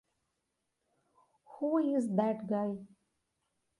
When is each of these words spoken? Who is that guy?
Who 1.59 1.77
is 1.95 2.07
that 2.15 2.47
guy? 2.49 2.75